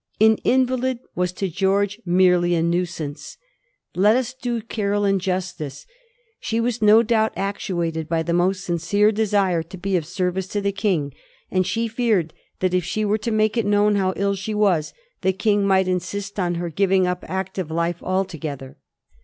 An 0.19 0.37
invalid 0.37 0.97
was 1.13 1.31
to 1.33 1.47
George 1.47 2.01
merely 2.07 2.55
a 2.55 2.63
nuisance. 2.63 3.37
Let 3.93 4.15
us 4.15 4.33
do 4.33 4.59
Caroline 4.63 5.19
justice. 5.19 5.85
She 6.39 6.59
was 6.59 6.81
no 6.81 7.03
doubt 7.03 7.33
actuated 7.35 8.09
by 8.09 8.23
the 8.23 8.33
most 8.33 8.63
sincere 8.65 9.11
desire 9.11 9.61
to 9.61 9.77
be 9.77 9.95
of 9.95 10.07
service 10.07 10.47
to 10.47 10.61
the 10.61 10.71
King, 10.71 11.13
and 11.51 11.67
she 11.67 11.87
feared 11.87 12.33
that 12.61 12.73
if 12.73 12.83
she 12.83 13.05
were 13.05 13.19
to 13.19 13.29
make 13.29 13.57
it 13.57 13.65
known 13.67 13.93
how 13.93 14.13
ill 14.15 14.33
she 14.33 14.55
was, 14.55 14.91
the 15.21 15.33
King 15.33 15.67
might 15.67 15.87
insist 15.87 16.39
on 16.39 16.55
her 16.55 16.69
giving 16.71 17.05
up 17.05 17.23
active 17.27 17.69
life 17.69 18.01
al 18.01 18.25
together. 18.25 18.77